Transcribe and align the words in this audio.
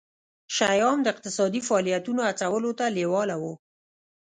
شیام 0.55 0.97
د 1.03 1.07
اقتصادي 1.13 1.61
فعالیتونو 1.67 2.21
هڅولو 2.29 2.71
ته 2.79 2.85
لېواله 2.97 3.35
وو. 3.41 3.53